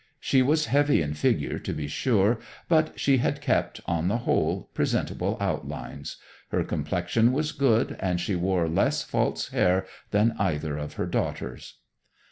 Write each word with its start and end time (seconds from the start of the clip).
She 0.19 0.41
was 0.41 0.65
heavy 0.65 1.03
in 1.03 1.13
figure, 1.13 1.59
to 1.59 1.73
be 1.73 1.87
sure, 1.87 2.39
but 2.67 2.99
she 2.99 3.17
had 3.17 3.39
kept, 3.39 3.81
on 3.85 4.07
the 4.07 4.17
whole, 4.25 4.67
presentable 4.73 5.37
outlines. 5.39 6.17
Her 6.49 6.63
complexion 6.63 7.31
was 7.33 7.51
good, 7.51 7.95
and 7.99 8.19
she 8.19 8.35
wore 8.35 8.67
less 8.67 9.03
false 9.03 9.49
hair 9.49 9.85
than 10.09 10.33
either 10.39 10.75
of 10.75 10.93
her 10.93 11.05
daughters. 11.05 11.75